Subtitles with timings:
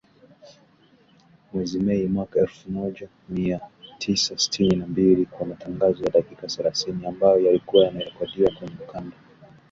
[1.53, 3.59] Mwezi Mei mwaka elfu moya mia
[3.99, 9.15] tisa sitini na mbili kwa matangazo ya dakika thelathini ambayo yalikuwa yamerekodiwa kwenye ukanda